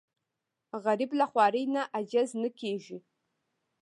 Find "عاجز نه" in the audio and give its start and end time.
1.93-2.49